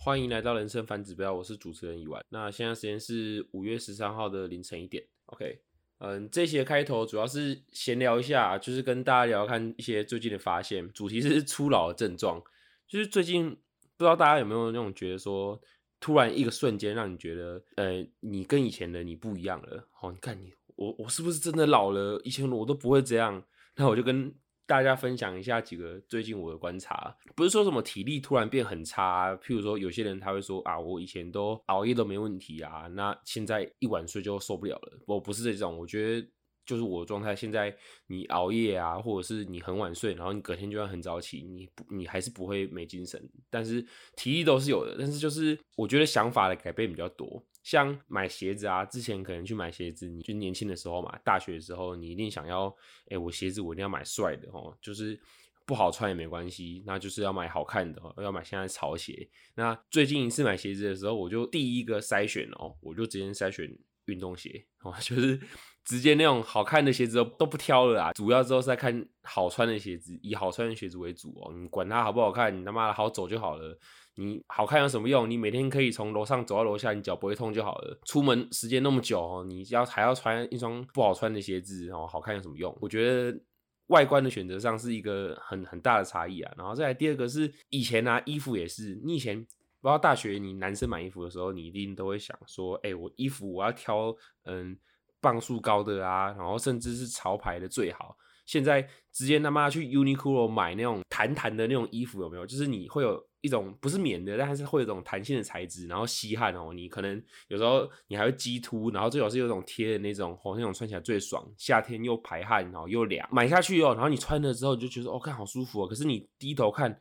[0.00, 2.24] 欢迎来到人生反指标，我是主持人伊万。
[2.28, 5.04] 那现在时间是五月十三号的凌晨一点。
[5.26, 5.60] OK，
[5.98, 10.88] 嗯，这期的开头主要是闲聊一下，就是跟大家聊看一些最近的发现。
[10.92, 12.40] 主题是初老的症状，
[12.86, 15.60] 就是最近不知道大家有没有那种觉得说，
[15.98, 19.88] 突然一个瞬间让你觉得，呃，你跟以前的你不一样了。
[20.00, 22.20] 哦，你看你，我我是不是真的老了？
[22.24, 23.44] 以前我都不会这样。
[23.74, 24.32] 那我就跟。
[24.68, 35.00] 大家分享一下几个最近我的观察，不是说什么体力突然变很差，譬如说有些人他会说啊，我以前都熬夜都没问题啊，那现在一晚睡就受不了了。
[35.06, 36.28] 我不是这种，我觉得
[36.66, 37.34] 就是我的状态。
[37.34, 37.74] 现在
[38.08, 43.82] 你熬夜啊，或者是你很晚睡，然后你隔天就要很早起，你不你还是不会没精神，但是
[44.16, 44.96] 体力都是有的。
[44.98, 47.42] 但是就是我觉得想法的改变比较多。
[47.68, 52.74] 像买鞋子啊，之前可能去买鞋子，你就年轻的时候嘛，大学的时候，你一定想要，
[53.10, 55.20] 哎、我鞋子我一定要买帅的哦，就是
[55.66, 59.28] 不好穿也没关系，那就是要买好看的，要买现在潮鞋。
[59.54, 63.70] 那最近一次买鞋子的时候，我就第一个筛选哦，我就直接筛选
[64.06, 65.38] 运动鞋哦， 就是
[65.84, 73.78] 直接那种好看的鞋子都都不挑了啊，主要之后是在看好穿的鞋子，以好穿的鞋子为主哦，你管它好不好看，你他妈的好走就好了。
[74.18, 75.30] 你好看有什么用？
[75.30, 77.96] 你每天可以从楼上走到楼下，你脚不会痛就好了。
[78.04, 82.76] 出门时间那么久哦，你要还要穿一双不好穿的鞋子哦，好看有什么用？
[82.80, 83.40] 我觉得
[83.86, 86.52] 外观的选择上是一个很很大的差异啊。
[86.58, 94.12] 然后再来第二个是以前啊，衣服也是，你以前不知道大学你男生买衣服的时候，你一定都会想说，哎、我衣服我要挑
[94.46, 94.76] 嗯
[95.20, 98.16] 磅数高的啊，然后甚至是潮牌的最好。
[98.46, 98.82] 现在
[99.12, 102.44] 直接他妈去 Uniqlo 买那种弹弹的那种衣服有没有？
[102.44, 103.27] 就是你会有。
[103.40, 106.72] 一种不是棉的，但是会有一种弹性的材质，然后吸汗哦。
[106.72, 111.46] 你可能有时候你还会激凸，然后最好是有一种贴的那种哦，那种穿起来最爽。
[111.56, 113.94] 夏天又排汗，然后又凉，买下去哦。
[113.94, 115.86] 然后你穿了之后你就觉得哦，看好舒服哦。
[115.86, 117.00] 可是你低头看，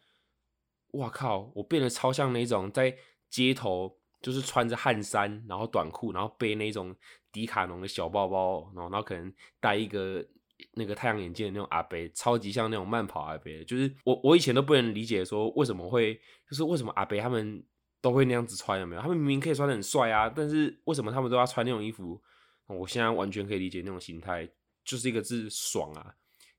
[0.91, 2.95] 哇靠，我变得超像那种在
[3.29, 6.95] 街头就是穿着汗衫，然后短裤，然后背那种
[7.31, 10.25] 迪卡侬的小包包，然后然后可能带一个。
[10.73, 16.15] 那个太阳眼镜的那种阿伯，超级像那种慢跑阿伯，就是我我以前都不能理解说为什么会，
[16.49, 17.63] 就是为什么阿伯他们
[18.01, 19.01] 都会那样子穿，有没有？
[19.01, 22.21] 他们明明可以穿得很帅啊，但是为什么他们都要穿那种衣服？
[22.67, 24.47] 我现在完全可以理解那种心态，
[24.83, 26.13] 就是一个字爽啊！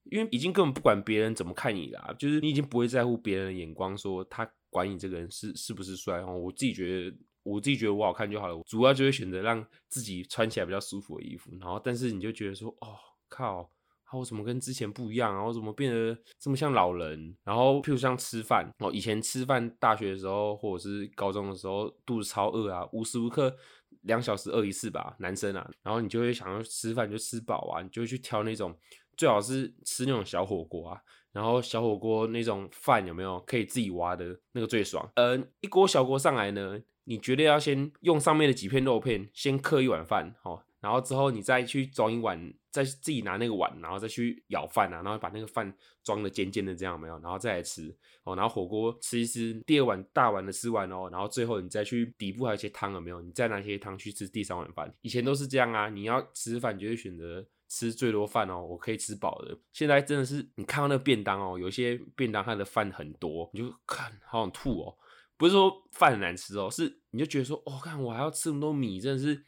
[0.05, 6.35] 因为已经根本不管别人怎么看你啦，就是你已经不会在乎别人的眼光，说他管你这个人是是不是帅哦。
[6.39, 11.51] 我自己觉得，我自己觉得我好看就好了，主要就会选择让自己穿起来比较舒服的衣服。
[11.61, 12.97] 然后，但是你就觉得说，哦
[13.29, 13.71] 靠！
[14.17, 17.37] 我怎么跟之前不一样然后怎么变得这么像老人？
[17.45, 23.55] 然后，譬如像吃饭哦，以前吃饭，大学的时候或者是高中的时候，肚子超饿啊，无时无刻
[24.03, 28.75] 两小时饿一次吧，男生啊，然后你就会想要吃饭就吃饱啊，你就会去挑那种
[29.17, 31.01] 最好是吃那种小火锅啊，
[31.33, 35.07] 然后小火锅那种饭有没有可以自己挖的那个最爽？
[35.17, 40.63] 呃，一锅小锅上来呢，你绝对要先用上面的几片肉片先刻一碗饭，哦。
[40.81, 45.73] 然后之后你再去装一碗，再自己拿那个碗，然后再去舀饭啊，然后把那个饭
[46.05, 47.19] 装的尖尖的，这样没有？
[47.21, 48.37] 然后再来吃哦。
[48.37, 53.21] 然后火锅吃一吃，第二碗大碗的吃完哦，然后最后你再去底部还有一些汤有没有？
[53.23, 54.95] 你再拿一些汤去吃第三碗饭。
[55.01, 59.59] 以前都是这样啊，你要吃饭你就会选择吃最多饭哦，我可以吃饱的。
[59.73, 64.95] 现在真的是你看到那个便当哦，有些便当它的饭很多，你就看好想吐哦。
[65.39, 69.43] 不是说饭很难吃哦，是你就觉得说哦，看我还要吃那么多米，真的是。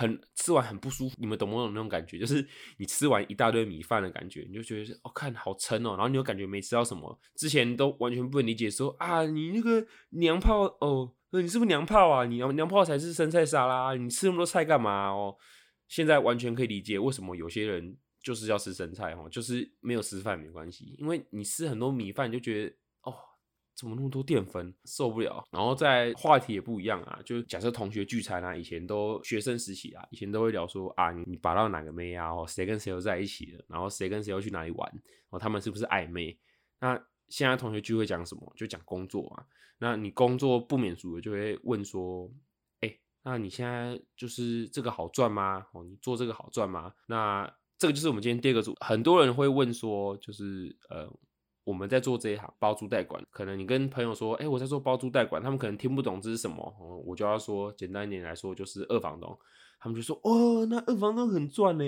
[0.00, 2.18] 很吃完很不舒服，你们懂不懂那种感觉？
[2.18, 2.46] 就是
[2.78, 7.20] 你吃完一大堆米饭的感觉，你就觉得哦，看好撑哦，然后你又感觉没吃到什么。
[7.36, 12.24] 之前都完全不能理解说，啊，你那个娘炮哦，你是不是娘炮啊？
[12.24, 15.36] 你娘娘炮才是生菜沙拉，你吃那么多菜干嘛哦？
[15.86, 22.74] 现在完全可以理解为什么有些人就是要吃生菜哦，就是没有吃饭没关系，因为你吃很多米饭就觉得。
[23.80, 25.42] 怎么那么多淀粉，受不了。
[25.50, 36.38] 然后在话题也不一样啊，就假设同学聚餐啊，以前都学生时期啊，以前都会聊说啊，你把到哪个妹啊，哦，谁跟谁又在一起了，然后谁跟谁又去哪里玩，哦他们是不是暧昧？
[36.78, 38.52] 那现在同学聚会讲什么？
[38.54, 39.46] 就讲工作啊。
[39.78, 42.30] 那你工作不免俗的就会问说，
[42.80, 45.64] 哎，那你现在就是这个好赚吗？
[45.72, 46.92] 哦，你做这个好赚吗？
[47.06, 51.10] 那这个就是我们今天第二个组，很多人会问说，就是呃。
[51.70, 56.74] 我们在做这一行包租代管，可能你跟朋友说，哎、我在做包租代管，他们可能听不懂这是什么，
[57.06, 59.38] 我就要说简单一点来说，就是二房东，
[59.78, 61.84] 他们就说，哦，那二房东很赚呢，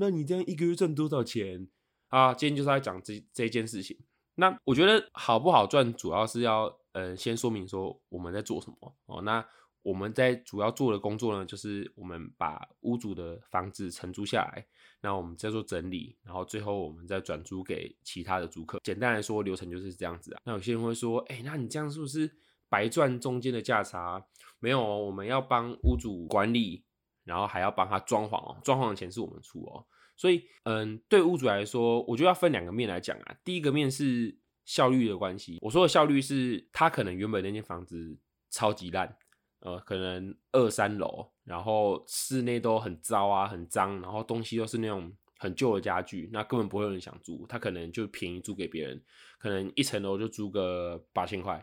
[0.00, 1.68] 那你这样一个月赚多少钱
[2.08, 2.34] 啊？
[2.34, 3.96] 今天就是来讲这这件事情。
[4.34, 9.46] 那我觉得好不好赚，主要是要呃先说明说我们在做什么哦，那。
[9.84, 14.64] 我们在主要做的工作呢，就是我们把屋主的房子承租下来，
[15.04, 18.80] 那我们再做整理，然后最后我们再转租给其他的租客。
[18.82, 20.40] 简单来说，流程就是这样子啊。
[20.46, 22.38] 那有些人会说，哎，那你这样是不是
[22.70, 24.24] 白赚中间的价差，
[24.60, 26.82] 没有哦，我们要帮屋主管理，
[27.22, 29.84] 然后还要帮他装潢哦，装潢的钱是我们出哦。
[30.16, 33.36] 所以，嗯，对屋主来说，我觉得要分两个面来讲啊。
[33.44, 34.34] 第一个面是
[34.64, 38.16] 效率的关系，我说的效率是，他可能原本那间房子
[38.48, 39.14] 超级烂，
[39.64, 49.02] 呃，可能二三楼，然后室内都很糟啊，很脏，然后东西都是那种很旧的家具，那根本不会有人想租，他可能就便宜租给别人，
[49.38, 51.54] 可能一层楼就租个八千块，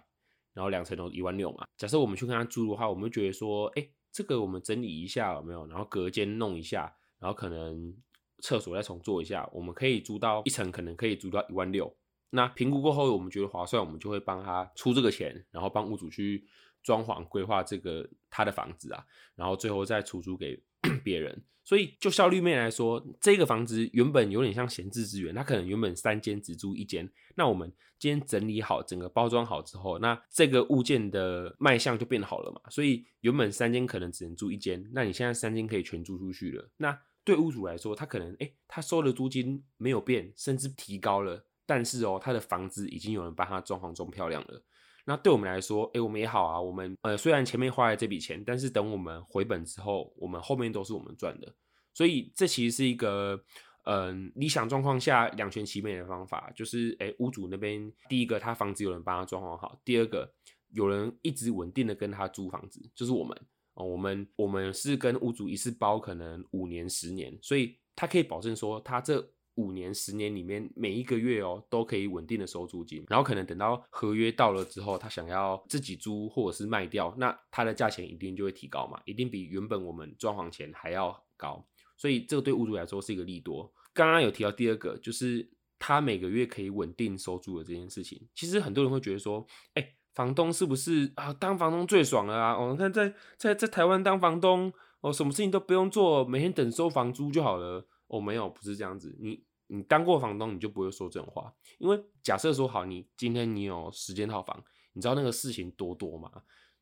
[0.54, 1.66] 然后两层楼一万六嘛。
[1.78, 5.66] 假设我们去跟他租的话，我们会觉得说，哎，这个我们整理一下有没有？
[5.68, 7.96] 然后隔间弄一下，然后可能。
[8.44, 11.96] 厕所再重做一下，我们可以租到一层，可能可以租到一万六。
[12.32, 16.44] 那评估过后，我们觉得划算，我们就会帮他出这个钱，然后帮屋主去
[16.84, 19.06] 装潢、规划这个他的房子啊，
[19.36, 20.62] 然后最后再出租给
[21.04, 21.44] 别人。
[21.64, 27.08] 所以就效率面来说，这个房子原本有点像闲置资源，它可能原本三间只租一间。
[27.36, 32.60] 那我们今天整理好，整个包装好之后，那这个物件的卖相就变好了嘛。
[32.72, 36.68] 所以原本三间可能只能租一间，那你现在三间可以全租出去了。
[36.78, 44.64] 那对屋主来说，他可能哎、他收的租金没有变，甚至提高了，但是哦，他的房子已经有人帮他装潢装漂亮了。
[45.06, 46.60] 那对我们来说，哎、我们也好啊。
[46.60, 51.54] 我们呃，虽然前面花了这笔钱，但是等我们回本之后，我们后面都是我们赚的。
[51.94, 53.44] 所以这其实是一个
[53.84, 60.32] 嗯、理想状况下两全其美的方法，就是哎、屋主那边第一个他房子有人帮他装潢好，第二个
[60.70, 63.36] 有人一直稳定的跟他租房子，就是我们。
[63.74, 69.26] 哦，我们我们是跟屋主一次包，可能五年、十年，所以他可以保证说，他这
[69.62, 73.06] 五年、十年里面每一个月哦，都可以稳定的收租金。
[73.08, 81.66] 然后可能等到合约到了之后，他想要自己租或者是卖掉，那他的价钱一定就会提高嘛，一定比原本我们装潢钱还要高。
[81.96, 83.72] 所以这个对屋主来说是一个利多。
[83.94, 85.48] 刚刚有提到第二个，就是
[85.78, 88.28] 他每个月可以稳定收租的这件事情。
[88.34, 91.34] 其实很多人会觉得说，哎、房东是不是啊？
[91.34, 92.58] 当房东最爽了啊！
[92.58, 94.72] 我、哦、看在在在台湾当房东，
[95.02, 97.88] 哦，什么事情都不用做，每天等收房租就好了。
[98.08, 99.16] 哦，没有，不是这样子。
[99.22, 99.44] 你
[99.74, 101.54] 你当过房东，你就不会说这种话。
[101.80, 104.62] 因为假设说好，你今天你有十间套房，
[104.94, 106.30] 你知道那个事情多多吗？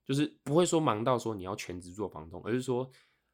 [0.03, 2.89] 就是不会说忙到说你要全职做房东，而是说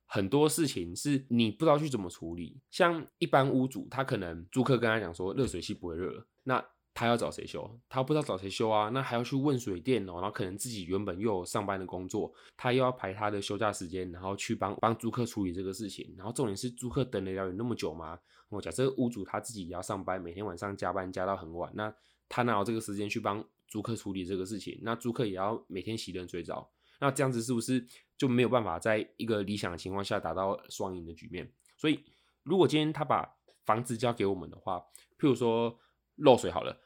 [0.05, 2.59] 很多事情是你不知道去怎么处理。
[2.69, 6.63] 像一般屋主，他可能租客跟他讲说热水器不会热，那。
[6.95, 7.69] 他要找谁修？
[7.89, 16.15] 他不知道找谁修啊，那还要去问水电哦，然后可能自己原本又有上班的工作，他又要排他的休假时间，然后去帮帮租客处理这个事情。
[16.17, 18.17] 然后重点是租客等得了有那么久吗？
[18.47, 21.93] 我假设屋主他自己也要上班，每天晚上加班加到很晚，那
[22.29, 24.79] 他哪有这个时间去帮租客处理这个事情？
[24.81, 26.71] 那租客也要每天洗冷水澡，
[27.01, 27.85] 那这样子是不是
[28.17, 31.51] 就没有办法在一个理想的情况下达到双赢的局面？
[31.75, 31.99] 所以
[32.43, 33.29] 如果今天他把
[33.65, 34.77] 房子交给我们的话，
[35.19, 35.77] 譬如说
[36.15, 36.83] 漏水好了。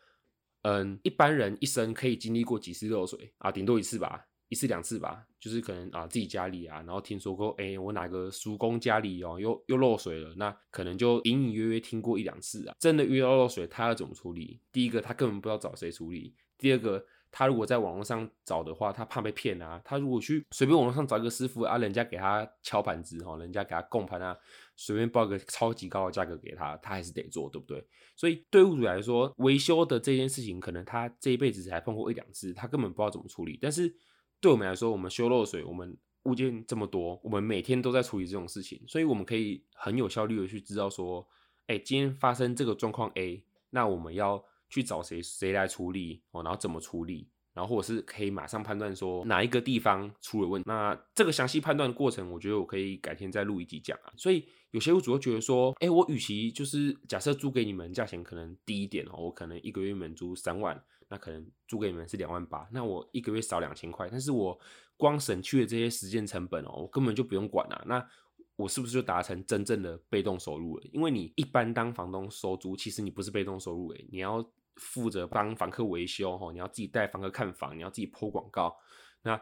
[0.63, 3.51] 嗯，一般人一生可以经历过几次漏水啊？
[3.51, 5.25] 顶多一次吧，一次两次吧。
[5.39, 12.75] 就是可能啊，自己家里啊，然后听说过，哎、我哪个叔公家里哦，又又漏水了，那可能就隐隐约约听过一两次啊。
[12.77, 14.59] 真的遇到漏水，他要怎么处理？
[14.73, 19.79] 第一个，他根本不知道找谁处理；第二个，他如果在网络上找的话，他怕被骗啊。
[19.85, 24.35] 他如果去随便网络上找一个师傅啊，人家给他敲盘子哈，人家给他供盘啊，
[24.75, 27.85] 随便报个超级高的价格给他，他还是得做，对不对？
[28.15, 33.57] 所以对屋主来说，维修的这件事情，可能他这一辈子才碰过一两次，他根本不知道怎么处理。
[33.61, 33.93] 但是
[34.41, 41.27] 对我们来说，我们修漏水，我们物件这么多，我们每天都在处理这种事情，所以我们可以很有效率的去知道说，
[41.67, 44.43] 哎，今天发生这个状况 A，那我们要。
[44.69, 50.69] 去找谁谁来处理哦，然后怎么处理，然后或者是可以马上判断说哪一个地方出了问题。
[50.69, 54.13] 那这个详细判断的过程，我觉得我可以改天再录一集讲啊。
[54.15, 64.59] 所以有些屋主会觉得说，哎，我与其就是假设租给你们价钱可能低一点哦，我可能一个月免租三万，那可能租给你们是两万八，那我一个月少两千块，但是我
[64.95, 67.83] 光省去了这些时间成本哦，我根本就不用管啊。
[67.87, 68.07] 那
[68.55, 70.83] 我是不是就达成真正的被动收入了？
[70.91, 74.45] 因为你一般当房东收租，其实你不是被动收入诶，你要
[74.75, 78.75] 负责帮房客维修哈，你要自己带房客看房，你要自己铺广告，
[79.21, 79.41] 那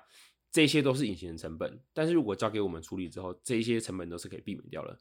[0.51, 1.79] 这些都是隐形的成本。
[1.93, 4.97] 但是如果交给我们处理之后，这些成本都是可以避免掉了。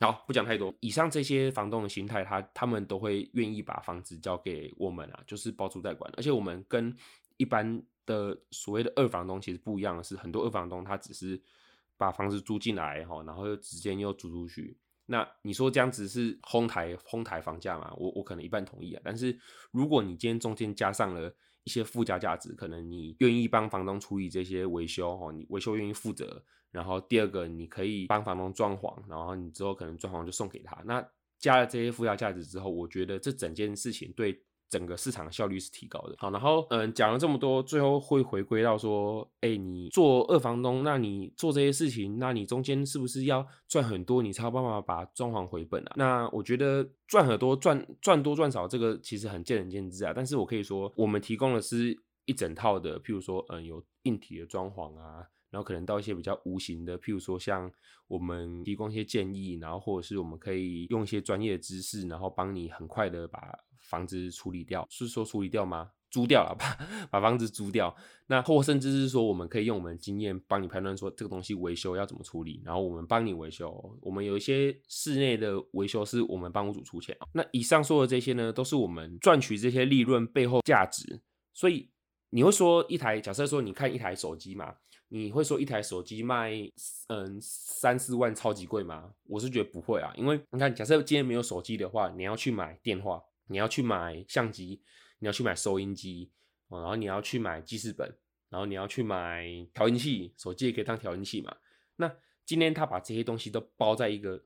[0.00, 0.74] 好，不讲太多。
[0.80, 6.12] 以上这些房东的心态，他他们都会愿意把房子交给我们啊，就是包租代管。
[6.16, 6.94] 而且我们跟
[7.36, 11.42] 一般的所谓的二房东其实不一样的是，很多二房东他只是。
[11.98, 14.76] 把房子租进来哈，然后又直接又租出去。
[15.06, 17.92] 那你说这样子是哄抬哄抬房价嘛？
[17.96, 19.02] 我我可能一半同意啊。
[19.04, 19.38] 但是
[19.70, 21.32] 如果你今天中间加上了
[21.64, 26.44] 一些附加价值，可能你愿意帮房东处理这些维修哦，你维修愿意负责。
[26.72, 30.76] 然后第二个，你可以帮房东装潢，然后你之后可能装潢就送给他。
[30.84, 31.02] 那
[31.38, 36.14] 加了这些附加价值之后，我觉得这整件事情对整个市场效率是提高的。
[36.18, 45.92] 好，然后嗯，讲了这么多，最后会回归到说，哎，你做二房东，那你做这些事情，那你中间是不是要赚很多，你才有办法把装潢回本啊？
[45.96, 50.12] 那我觉得赚很多，赚赚多赚少，这个其实很见仁见智啊。
[50.14, 55.26] 但是我可以说，我们提供的是一整套的，譬如说，嗯，有硬体的装潢啊。
[55.48, 57.70] 然后可能到一些比较无形的，譬如说像
[58.08, 63.40] 我们提供一些建议，然后或者是我们可以用一些专业的知识，然后帮你很快的把
[63.86, 65.90] 房子处理掉，是说处理掉吗？
[66.10, 66.78] 租掉了， 把
[67.10, 67.94] 把房子租掉。
[68.28, 73.98] 那或甚至是说，我们可以用我们的经验帮你判断说这个东西维修要怎么处理，然后我们帮你维修。
[74.00, 77.16] 我们有一些室内的维修是我们帮屋主出钱。
[77.32, 81.20] 那以上说的这些呢，都是我们赚取这些利润背后价值。
[81.52, 81.90] 所以
[82.30, 84.74] 你会说一台，假设说你看一台手机嘛。
[85.08, 86.50] 你会说一台手机卖
[87.06, 89.08] 嗯三四万超级贵吗？
[89.28, 94.82] 我是觉得不会啊，因为你看，假设今天没有手机的话，你要去买电话，你要去买相机，
[95.18, 96.30] 你要去买收音机，
[96.68, 98.08] 哦然后你要去买记事本，
[98.48, 101.56] 然后你要去买调音器，手机也可以当调音器嘛。
[101.96, 104.44] 那今天他把这些东西都包在一个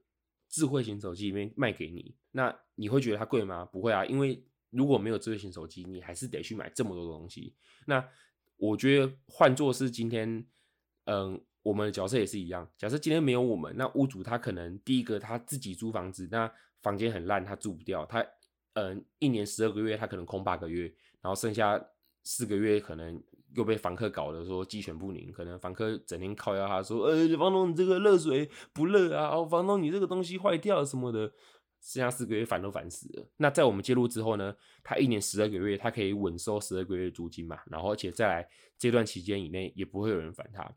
[0.49, 3.65] 智慧型手机里面卖给你，那你会觉得它贵吗？
[3.65, 7.55] 不会啊，因为如果没有智慧型手机，你还是得去买这么多的东西。
[7.87, 8.07] 那
[8.57, 10.45] 我觉得换作是今天，
[11.05, 12.69] 嗯，我们的角色也是一样。
[12.77, 16.53] 假设今天没有我们，那屋主他可能第一个他自己租房子，那
[16.83, 18.05] 房间很烂，他住不掉。
[18.07, 18.25] 他
[18.81, 21.83] 嗯，一年十二个月，他可能空八个月，然后剩下
[22.23, 23.23] 四个月可能
[23.55, 25.31] 又被房客搞得说鸡犬不宁。
[25.33, 29.29] 可能房客整天靠腰他说，呃，房东你这个热水不热啊？
[29.37, 31.33] 哦，房东你这个东西坏掉什么的。
[31.83, 33.27] 剩下四个月烦都烦死了。
[33.39, 37.59] 那在我们介入之后呢，他一年十二个月，他可以稳收十二个月租金嘛。
[37.71, 38.47] 然后而且再来
[38.77, 40.71] 这段期间以内，也不会有人烦他。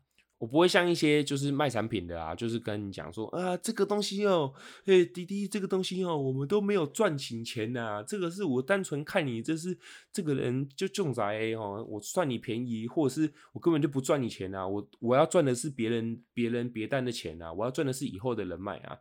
[0.44, 4.52] 我不会像一些就是卖产品的啊，就是跟你讲说啊，这个东西哦，
[4.84, 8.04] 哎，滴滴，这个东西哦，我们都没有赚钱钱呐。
[8.06, 9.78] 这个是我单纯看你这是
[10.12, 14.68] 这个人就重宅哦，我算你便宜，或者是我根本就不赚你钱啊。
[14.68, 18.98] 我我要赚的是别人别人别单的钱啊，我要赚的是以后的人脉啊。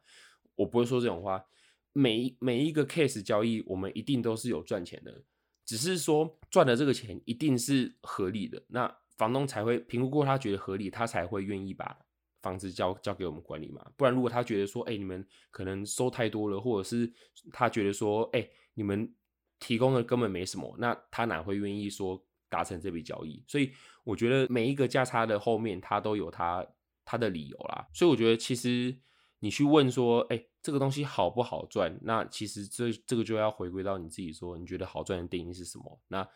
[0.56, 1.44] 我不会说这种话。
[1.92, 5.22] 每每一个 case 交易，我们一定都是有赚钱的，
[5.66, 11.98] 只是说赚的这个钱一定是合理的，那房东才会评估过，他觉得合理，他才会愿意把
[12.42, 13.86] 房子交交给我们管理嘛。
[13.96, 17.12] 不然如果他觉得说，哎、你们可能收太多了，或者是
[17.52, 19.14] 他觉得说，哎、你们
[19.60, 23.44] 提供的根本没什么，那他哪会愿意说达成这笔交易？
[23.48, 23.72] 所以
[24.04, 26.66] 我觉得每一个价差的后面，他都有他
[27.06, 27.88] 他的理由啦。
[27.94, 28.98] 所以我觉得其实
[29.40, 31.98] 你去问说，哎、这个东西好不好赚？
[32.02, 36.02] 那其实这这个就要回归到你自己说，你觉得好赚的定义是什么？
[36.08, 36.28] 那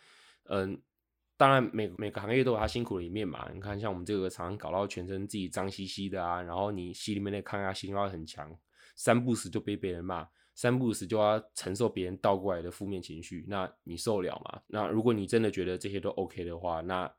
[0.49, 0.81] 嗯，
[1.37, 3.49] 当然每每个行业都有它辛苦的一面嘛。
[3.53, 8.53] 你看，像我们这个常常搞到全身自己脏兮兮的啊，然后你心里面的抗压性要很强，
[8.95, 14.61] 三不时就被别人骂，三不时就要承受别人倒过来的负面情绪，那你受了吗？
[14.67, 17.09] 那如果你真的觉得这些都 OK 的话，那。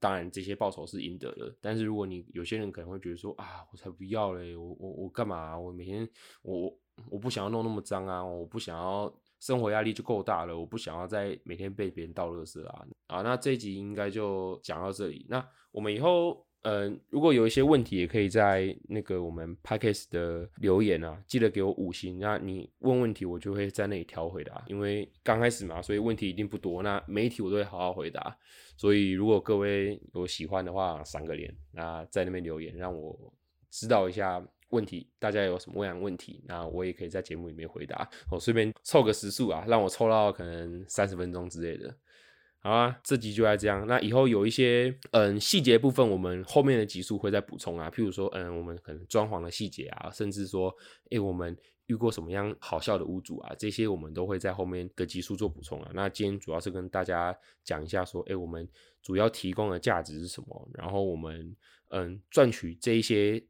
[0.00, 1.52] 当然，这些报酬是应得的。
[1.60, 5.58] 但是，如果你有些人可能会觉得说啊，我才不要嘞，我我我干嘛？
[5.58, 6.08] 我每天
[6.42, 6.72] 我
[7.10, 13.22] 我不想要弄那么脏啊，我不想要生活压力就够大了，我不想要再每天被别人倒垃圾啊啊！
[13.22, 15.26] 那这一集应该就讲到这里。
[15.28, 16.46] 那我们以后。
[16.62, 22.18] 嗯、如果有一些问题，也可以在那个我们 Podcast 的留言啊，记得给我五星。
[22.18, 24.64] 那你问问题，我就会在那里挑回答。
[24.66, 26.82] 因为刚开始嘛，所以问题一定不多。
[26.82, 28.36] 那每一题我都会好好回答。
[28.76, 33.16] 所以如果各位有喜欢的话，赏个脸，那在那边留言，让我
[33.70, 38.08] 知道一下问题，大家有什么样问题，那我也可以在节目里面回答。
[38.30, 41.96] 我顺便凑个时数啊，让我凑到可能三十分钟之类的。
[42.60, 43.86] 好啊，这集就来这样。
[43.86, 47.88] 那以后有一些嗯细节部分，我们后面的集数会再补充啊。
[47.88, 50.74] 譬如说，嗯，我们可能装潢的细节啊，甚至说，
[51.10, 51.56] 诶，我们
[51.86, 55.90] 遇过什么样好笑的屋主啊，这些我们都会在后面的集数做补充啊。
[55.94, 58.68] 那今天主要是跟大家讲一下，说，诶，我们
[59.00, 60.68] 主要提供的价值是什么？
[60.74, 61.56] 然后我们
[61.90, 63.42] 嗯赚取这一些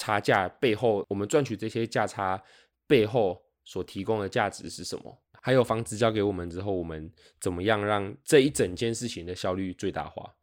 [0.00, 2.42] 差价背后，我们赚取这些价差
[2.86, 5.22] 背后所提供的价值是什么？
[5.42, 10.34] 还有房子交给我们之后，我们怎么样让这一整件事情的效率最大化？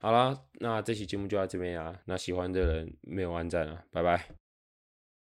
[0.00, 1.96] 好啦，那这期节目就到这边啊。
[2.06, 4.47] 那喜欢的人没有按赞啊，拜拜。